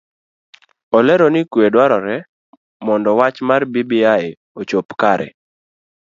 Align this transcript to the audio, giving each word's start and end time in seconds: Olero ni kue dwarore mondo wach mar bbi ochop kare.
Olero 0.97 1.27
ni 1.33 1.41
kue 1.51 1.67
dwarore 1.73 2.17
mondo 2.85 3.09
wach 3.19 3.37
mar 3.47 3.61
bbi 3.71 3.99
ochop 4.59 4.87
kare. 5.01 5.27